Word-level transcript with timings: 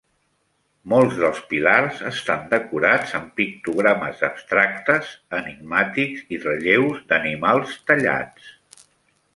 Molts 0.93 1.17
dels 1.23 1.41
pilars 1.51 1.99
estan 2.11 2.47
decorats 2.53 3.13
amb 3.19 3.29
pictogrames 3.41 4.25
abstractes, 4.31 5.13
enigmàtics 5.43 6.27
i 6.39 6.43
relleus 6.49 7.07
d'animals 7.13 7.79
tallats. 7.93 8.53